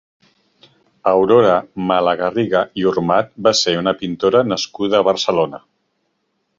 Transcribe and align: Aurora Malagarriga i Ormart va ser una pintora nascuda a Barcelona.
Aurora 1.11 1.57
Malagarriga 1.91 2.63
i 2.83 2.87
Ormart 2.95 3.31
va 3.49 3.55
ser 3.63 3.77
una 3.85 3.97
pintora 4.03 4.45
nascuda 4.53 4.99
a 5.03 5.09
Barcelona. 5.13 5.67